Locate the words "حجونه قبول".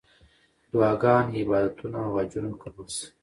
2.17-2.87